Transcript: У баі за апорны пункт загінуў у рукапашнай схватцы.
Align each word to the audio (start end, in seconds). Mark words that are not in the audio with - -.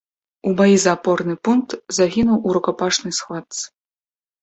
У 0.51 0.53
баі 0.61 0.77
за 0.83 0.93
апорны 0.97 1.35
пункт 1.49 1.71
загінуў 1.99 2.37
у 2.47 2.59
рукапашнай 2.59 3.11
схватцы. 3.23 3.65